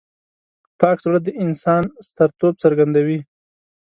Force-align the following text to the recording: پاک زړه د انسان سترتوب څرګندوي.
پاک 0.79 0.97
زړه 1.05 1.19
د 1.23 1.29
انسان 1.43 1.83
سترتوب 2.09 2.53
څرګندوي. 2.63 3.19